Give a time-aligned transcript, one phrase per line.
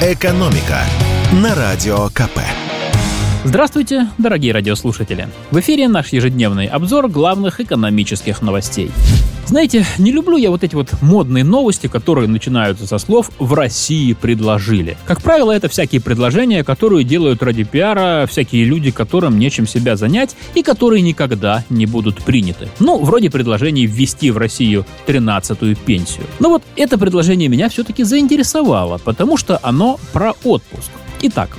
[0.00, 0.78] «Экономика»
[1.42, 2.38] на Радио КП.
[3.42, 5.26] Здравствуйте, дорогие радиослушатели!
[5.50, 8.92] В эфире наш ежедневный обзор главных экономических новостей.
[9.48, 14.12] Знаете, не люблю я вот эти вот модные новости, которые начинаются со слов «в России
[14.12, 14.98] предложили».
[15.06, 20.36] Как правило, это всякие предложения, которые делают ради пиара всякие люди, которым нечем себя занять
[20.54, 22.68] и которые никогда не будут приняты.
[22.78, 26.26] Ну, вроде предложений ввести в Россию 13-ю пенсию.
[26.40, 30.90] Но вот это предложение меня все-таки заинтересовало, потому что оно про отпуск.
[31.22, 31.56] Итак,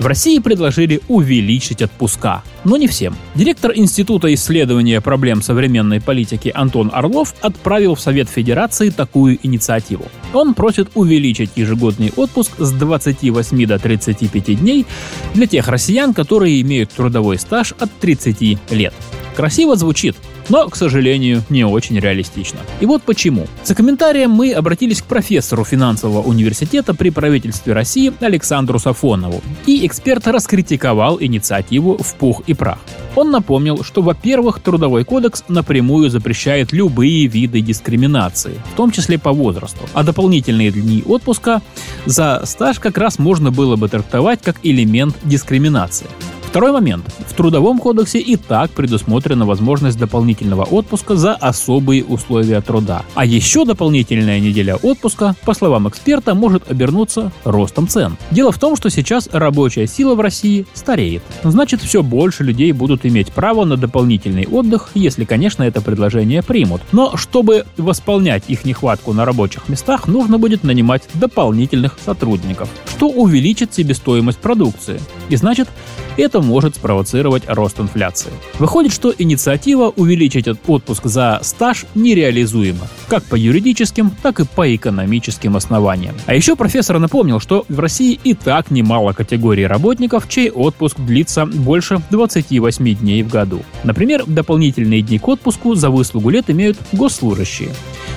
[0.00, 3.14] в России предложили увеличить отпуска, но не всем.
[3.34, 10.06] Директор Института исследования проблем современной политики Антон Орлов отправил в Совет Федерации такую инициативу.
[10.32, 14.86] Он просит увеличить ежегодный отпуск с 28 до 35 дней
[15.34, 18.94] для тех россиян, которые имеют трудовой стаж от 30 лет.
[19.36, 20.16] Красиво звучит,
[20.50, 22.58] но, к сожалению, не очень реалистично.
[22.80, 23.46] И вот почему.
[23.64, 30.26] За комментарием мы обратились к профессору финансового университета при правительстве России Александру Сафонову, и эксперт
[30.26, 32.78] раскритиковал инициативу в пух и прах.
[33.16, 39.32] Он напомнил, что, во-первых, Трудовой кодекс напрямую запрещает любые виды дискриминации, в том числе по
[39.32, 41.62] возрасту, а дополнительные дни отпуска
[42.06, 46.06] за стаж как раз можно было бы трактовать как элемент дискриминации.
[46.50, 47.04] Второй момент.
[47.28, 53.04] В Трудовом кодексе и так предусмотрена возможность дополнительного отпуска за особые условия труда.
[53.14, 58.16] А еще дополнительная неделя отпуска, по словам эксперта, может обернуться ростом цен.
[58.32, 61.22] Дело в том, что сейчас рабочая сила в России стареет.
[61.44, 66.82] Значит, все больше людей будут иметь право на дополнительный отдых, если, конечно, это предложение примут.
[66.90, 73.72] Но чтобы восполнять их нехватку на рабочих местах, нужно будет нанимать дополнительных сотрудников, что увеличит
[73.72, 75.00] себестоимость продукции.
[75.28, 75.68] И значит,
[76.16, 78.30] это может спровоцировать рост инфляции.
[78.58, 85.56] Выходит, что инициатива увеличить отпуск за стаж нереализуема, как по юридическим, так и по экономическим
[85.56, 86.14] основаниям.
[86.26, 91.46] А еще профессор напомнил, что в России и так немало категорий работников, чей отпуск длится
[91.46, 93.62] больше 28 дней в году.
[93.84, 97.70] Например, дополнительные дни к отпуску за выслугу лет имеют госслужащие.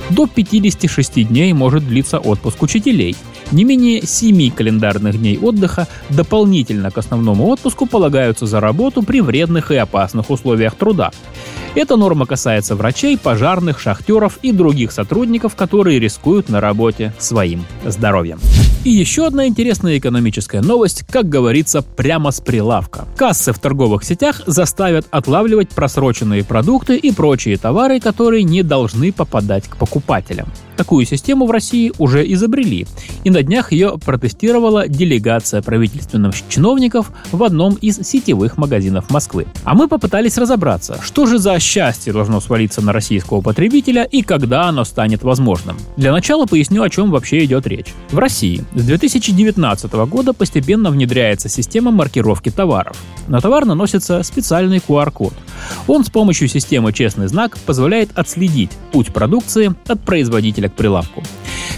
[0.09, 3.15] До 56 дней может длиться отпуск учителей–
[3.51, 9.71] не менее 7 календарных дней отдыха дополнительно к основному отпуску полагаются за работу при вредных
[9.71, 11.11] и опасных условиях труда.
[11.75, 18.39] Эта норма касается врачей, пожарных, шахтеров и других сотрудников, которые рискуют на работе своим здоровьем.
[18.83, 23.07] И еще одна интересная экономическая новость, как говорится, прямо с прилавка.
[23.15, 29.67] Кассы в торговых сетях заставят отлавливать просроченные продукты и прочие товары, которые не должны попадать
[29.67, 30.47] к покупателям.
[30.77, 32.87] Такую систему в России уже изобрели,
[33.23, 39.45] и на днях ее протестировала делегация правительственных чиновников в одном из сетевых магазинов Москвы.
[39.63, 44.63] А мы попытались разобраться, что же за счастье должно свалиться на российского потребителя и когда
[44.67, 45.77] оно станет возможным.
[45.97, 47.93] Для начала поясню, о чем вообще идет речь.
[48.11, 52.97] В России с 2019 года постепенно внедряется система маркировки товаров.
[53.27, 55.33] На товар наносится специальный QR-код.
[55.87, 61.23] Он с помощью системы «Честный знак» позволяет отследить путь продукции от производителя к прилавку.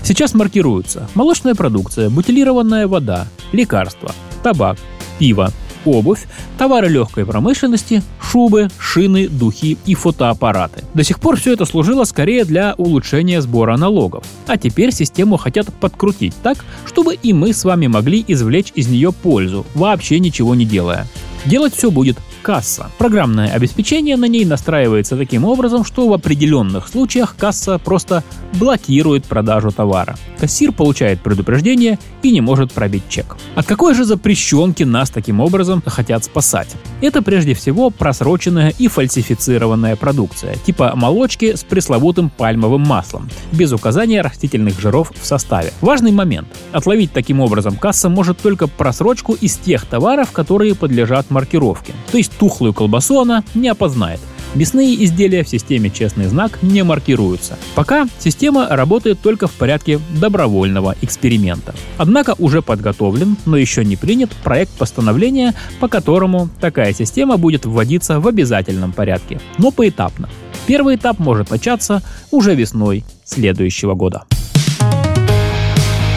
[0.04, 4.12] Сейчас маркируются молочная продукция, бутилированная вода, лекарства,
[4.44, 4.78] табак,
[5.18, 5.52] пиво,
[5.86, 6.26] обувь,
[6.58, 10.84] товары легкой промышленности, шубы, шины, духи и фотоаппараты.
[10.94, 14.24] До сих пор все это служило скорее для улучшения сбора налогов.
[14.48, 19.12] А теперь систему хотят подкрутить так, чтобы и мы с вами могли извлечь из нее
[19.12, 21.08] пользу, вообще ничего не делая.
[21.46, 22.90] Делать все будет касса.
[22.98, 28.24] Программное обеспечение на ней настраивается таким образом, что в определенных случаях касса просто
[28.54, 30.16] блокирует продажу товара.
[30.40, 33.38] Кассир получает предупреждение и не может пробить чек.
[33.56, 36.76] От какой же запрещенки нас таким образом хотят спасать?
[37.02, 44.22] Это прежде всего просроченная и фальсифицированная продукция, типа молочки с пресловутым пальмовым маслом, без указания
[44.22, 45.74] растительных жиров в составе.
[45.82, 46.48] Важный момент.
[46.72, 51.94] Отловить таким образом касса может только просрочку из тех товаров, которые подлежат маркировке.
[52.12, 54.20] То есть тухлую колбасу она не опознает.
[54.56, 57.58] Мясные изделия в системе «Честный знак» не маркируются.
[57.76, 61.76] Пока система работает только в порядке добровольного эксперимента.
[61.98, 68.22] Однако уже подготовлен, но еще не принят проект постановления, по которому такая система будет вводиться
[68.22, 70.30] в обязательном порядке, но поэтапно.
[70.68, 72.02] Первый этап может начаться
[72.32, 74.24] уже весной следующего года.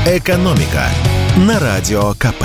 [0.06, 0.86] «Экономика»
[1.36, 2.44] на Радио КП.